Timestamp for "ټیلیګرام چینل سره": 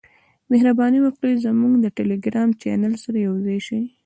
1.97-3.17